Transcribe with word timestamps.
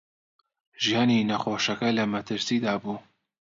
ژیانی 0.83 1.27
نەخۆشەکە 1.29 1.89
لە 1.97 2.03
مەترسیدا 2.13 2.73
بوو. 2.81 2.97